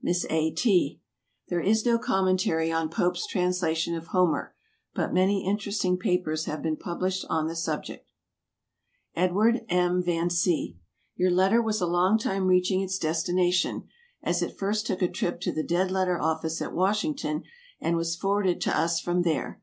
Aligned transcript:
MISS 0.00 0.24
A. 0.30 0.52
T. 0.52 1.00
There 1.48 1.58
is 1.60 1.84
no 1.84 1.98
commentary 1.98 2.70
on 2.70 2.88
Pope's 2.88 3.26
translation 3.26 3.96
of 3.96 4.06
Homer, 4.14 4.54
but 4.94 5.12
many 5.12 5.44
interesting 5.44 5.98
papers 5.98 6.44
have 6.44 6.62
been 6.62 6.76
published 6.76 7.24
on 7.28 7.48
the 7.48 7.56
subject. 7.56 8.06
EDWARD 9.16 9.62
M. 9.68 10.00
VAN 10.00 10.30
C. 10.30 10.78
Your 11.16 11.32
letter 11.32 11.60
was 11.60 11.80
a 11.80 11.86
long 11.88 12.16
time 12.16 12.46
reaching 12.46 12.80
its 12.80 12.96
destination, 12.96 13.82
as 14.22 14.40
it 14.40 14.56
first 14.56 14.86
took 14.86 15.02
a 15.02 15.08
trip 15.10 15.40
to 15.40 15.50
the 15.52 15.64
Dead 15.64 15.90
letter 15.90 16.16
Office 16.16 16.62
at 16.62 16.72
Washington, 16.72 17.42
and 17.80 17.96
was 17.96 18.14
forwarded 18.14 18.60
to 18.60 18.78
us 18.78 19.00
from 19.00 19.22
there. 19.22 19.60